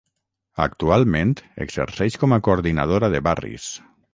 Actualment 0.63 1.35
exerceix 1.67 2.17
com 2.25 2.35
a 2.39 2.43
coordinadora 2.49 3.15
de 3.17 3.25
barris. 3.29 3.69